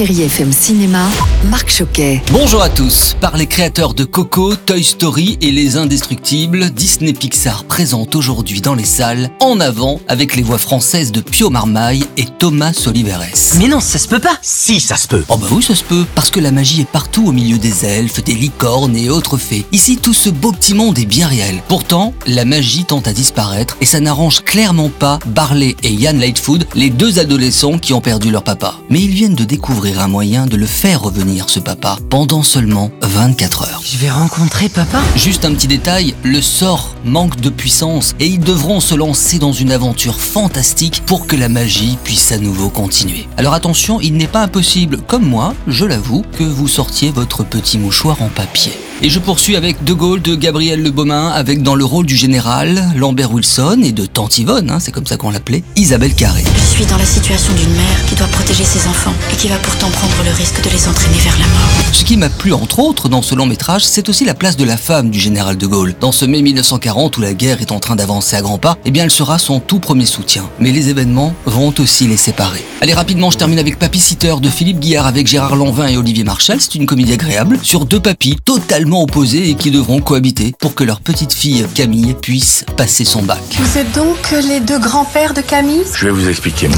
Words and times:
Chérie 0.00 0.22
FM 0.22 0.50
Cinéma, 0.50 1.06
Marc 1.50 1.70
Choquet. 1.70 2.22
Bonjour 2.32 2.62
à 2.62 2.70
tous. 2.70 3.18
Par 3.20 3.36
les 3.36 3.46
créateurs 3.46 3.92
de 3.92 4.04
Coco, 4.04 4.56
Toy 4.56 4.82
Story 4.82 5.36
et 5.42 5.50
Les 5.50 5.76
Indestructibles, 5.76 6.70
Disney 6.70 7.12
Pixar 7.12 7.64
présente 7.64 8.14
aujourd'hui 8.14 8.62
dans 8.62 8.74
les 8.74 8.86
salles 8.86 9.28
En 9.40 9.60
avant 9.60 10.00
avec 10.08 10.36
les 10.36 10.42
voix 10.42 10.56
françaises 10.56 11.12
de 11.12 11.20
Pio 11.20 11.50
Marmaille 11.50 12.06
et 12.16 12.24
Thomas 12.24 12.82
Oliveres. 12.86 13.26
Mais 13.58 13.68
non, 13.68 13.80
ça 13.80 13.98
se 13.98 14.08
peut 14.08 14.20
pas. 14.20 14.38
Si, 14.40 14.80
ça 14.80 14.96
se 14.96 15.06
peut. 15.06 15.22
Oh 15.28 15.36
bah 15.36 15.48
oui, 15.50 15.62
ça 15.62 15.74
se 15.74 15.84
peut, 15.84 16.06
parce 16.14 16.30
que 16.30 16.40
la 16.40 16.50
magie 16.50 16.80
est 16.80 16.90
partout 16.90 17.26
au 17.26 17.32
milieu 17.32 17.58
des 17.58 17.84
elfes, 17.84 18.24
des 18.24 18.34
licornes 18.34 18.96
et 18.96 19.10
autres 19.10 19.36
fées. 19.36 19.66
Ici, 19.70 19.98
tout 19.98 20.14
ce 20.14 20.30
beau 20.30 20.52
petit 20.52 20.72
monde 20.72 20.98
est 20.98 21.04
bien 21.04 21.26
réel. 21.26 21.62
Pourtant, 21.68 22.14
la 22.26 22.46
magie 22.46 22.86
tente 22.86 23.06
à 23.06 23.12
disparaître 23.12 23.76
et 23.82 23.86
ça 23.86 24.00
n'arrange 24.00 24.40
clairement 24.44 24.88
pas 24.88 25.18
Barley 25.26 25.76
et 25.82 25.92
Ian 25.92 26.14
Lightfoot, 26.14 26.66
les 26.74 26.88
deux 26.88 27.18
adolescents 27.18 27.78
qui 27.78 27.92
ont 27.92 28.00
perdu 28.00 28.30
leur 28.30 28.44
papa. 28.44 28.76
Mais 28.88 29.02
ils 29.02 29.12
viennent 29.12 29.34
de 29.34 29.44
découvrir 29.44 29.89
un 29.98 30.08
moyen 30.08 30.46
de 30.46 30.56
le 30.56 30.66
faire 30.66 31.02
revenir, 31.02 31.48
ce 31.48 31.58
papa, 31.60 31.98
pendant 32.08 32.42
seulement 32.42 32.90
24 33.02 33.62
heures. 33.62 33.82
Je 33.84 33.98
vais 33.98 34.10
rencontrer 34.10 34.68
papa. 34.68 35.00
Juste 35.16 35.44
un 35.44 35.52
petit 35.54 35.66
détail, 35.66 36.14
le 36.22 36.40
sort 36.40 36.94
manque 37.04 37.40
de 37.40 37.50
puissance 37.50 38.14
et 38.20 38.26
ils 38.26 38.40
devront 38.40 38.80
se 38.80 38.94
lancer 38.94 39.38
dans 39.38 39.52
une 39.52 39.72
aventure 39.72 40.20
fantastique 40.20 41.02
pour 41.06 41.26
que 41.26 41.36
la 41.36 41.48
magie 41.48 41.98
puisse 42.04 42.32
à 42.32 42.38
nouveau 42.38 42.68
continuer. 42.68 43.26
Alors 43.36 43.54
attention, 43.54 44.00
il 44.00 44.14
n'est 44.14 44.26
pas 44.26 44.42
impossible, 44.42 44.98
comme 45.06 45.24
moi, 45.24 45.54
je 45.66 45.84
l'avoue, 45.84 46.24
que 46.38 46.44
vous 46.44 46.68
sortiez 46.68 47.10
votre 47.10 47.44
petit 47.44 47.78
mouchoir 47.78 48.22
en 48.22 48.28
papier. 48.28 48.72
Et 49.02 49.08
je 49.08 49.18
poursuis 49.18 49.56
avec 49.56 49.82
De 49.82 49.94
Gaulle 49.94 50.20
de 50.20 50.34
Gabriel 50.34 50.82
Le 50.82 50.90
Beaumain, 50.90 51.28
avec 51.28 51.62
dans 51.62 51.74
le 51.74 51.86
rôle 51.86 52.04
du 52.04 52.16
général 52.16 52.84
Lambert 52.94 53.32
Wilson 53.32 53.80
et 53.82 53.92
de 53.92 54.04
Tante 54.04 54.36
Yvonne, 54.36 54.70
hein, 54.70 54.78
c'est 54.78 54.92
comme 54.92 55.06
ça 55.06 55.16
qu'on 55.16 55.30
l'appelait, 55.30 55.64
Isabelle 55.74 56.14
Carré. 56.14 56.44
Je 56.44 56.76
suis 56.76 56.84
dans 56.84 56.98
la 56.98 57.06
situation 57.06 57.54
d'une 57.54 57.72
mère 57.72 58.04
qui 58.06 58.14
doit 58.14 58.26
protéger 58.26 58.62
ses 58.62 58.86
enfants 59.00 59.14
et 59.32 59.36
qui 59.36 59.48
va 59.48 59.56
pourtant 59.56 59.88
prendre 59.90 60.14
le 60.24 60.30
risque 60.32 60.62
de 60.62 60.70
les 60.70 60.88
entraîner 60.88 61.18
vers 61.18 61.38
la 61.38 61.46
mort. 61.46 61.70
Ce 61.92 62.04
qui 62.04 62.16
m'a 62.16 62.28
plu 62.28 62.52
entre 62.52 62.80
autres 62.80 63.08
dans 63.08 63.22
ce 63.22 63.34
long 63.34 63.46
métrage, 63.46 63.84
c'est 63.84 64.08
aussi 64.08 64.24
la 64.24 64.34
place 64.34 64.56
de 64.56 64.64
la 64.64 64.76
femme 64.76 65.10
du 65.10 65.18
général 65.18 65.56
de 65.56 65.66
Gaulle. 65.66 65.94
Dans 66.00 66.12
ce 66.12 66.24
mai 66.24 66.42
1940 66.42 67.16
où 67.16 67.20
la 67.20 67.34
guerre 67.34 67.60
est 67.60 67.72
en 67.72 67.80
train 67.80 67.96
d'avancer 67.96 68.36
à 68.36 68.42
grands 68.42 68.58
pas, 68.58 68.76
eh 68.84 68.90
bien 68.90 69.04
elle 69.04 69.10
sera 69.10 69.38
son 69.38 69.60
tout 69.60 69.80
premier 69.80 70.06
soutien. 70.06 70.48
Mais 70.58 70.70
les 70.72 70.88
événements 70.88 71.34
vont 71.46 71.72
aussi 71.78 72.06
les 72.06 72.16
séparer. 72.16 72.64
Allez 72.80 72.94
rapidement, 72.94 73.30
je 73.30 73.38
termine 73.38 73.58
avec 73.58 73.78
Papy 73.78 74.00
Sitter 74.00 74.34
de 74.40 74.48
Philippe 74.48 74.80
Guillard 74.80 75.06
avec 75.06 75.26
Gérard 75.26 75.56
Lanvin 75.56 75.88
et 75.88 75.96
Olivier 75.96 76.24
Marchal. 76.24 76.60
C'est 76.60 76.74
une 76.74 76.86
comédie 76.86 77.12
agréable 77.12 77.58
sur 77.62 77.86
deux 77.86 78.00
papis 78.00 78.36
totalement 78.44 79.02
opposés 79.02 79.50
et 79.50 79.54
qui 79.54 79.70
devront 79.70 80.00
cohabiter 80.00 80.54
pour 80.58 80.74
que 80.74 80.84
leur 80.84 81.00
petite 81.00 81.32
fille 81.32 81.66
Camille 81.74 82.14
puisse 82.20 82.64
passer 82.76 83.04
son 83.04 83.22
bac. 83.22 83.40
Vous 83.56 83.78
êtes 83.78 83.92
donc 83.92 84.34
les 84.48 84.60
deux 84.60 84.78
grands-pères 84.78 85.34
de 85.34 85.40
Camille? 85.40 85.84
Je 85.94 86.06
vais 86.06 86.12
vous 86.12 86.28
expliquer. 86.28 86.68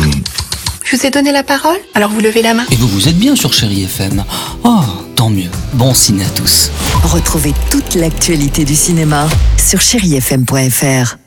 Je 0.93 0.99
vous 0.99 1.07
ai 1.07 1.11
donné 1.11 1.33
la 1.33 1.43
parole? 1.43 1.79
Alors 1.95 2.11
vous 2.11 2.21
levez 2.21 2.43
la 2.43 2.53
main. 2.53 2.67
Et 2.71 2.77
vous 2.77 2.87
vous 2.87 3.09
êtes 3.09 3.17
bien 3.17 3.35
sur 3.35 3.55
Chéri 3.55 3.85
FM. 3.85 4.23
Oh, 4.63 4.81
tant 5.17 5.31
mieux. 5.31 5.49
Bon 5.73 5.95
ciné 5.95 6.23
à 6.23 6.29
tous. 6.29 6.71
Retrouvez 7.03 7.55
toute 7.71 7.95
l'actualité 7.95 8.67
du 8.67 8.75
cinéma 8.75 9.27
sur 9.57 9.81
chérifm.fr. 9.81 11.22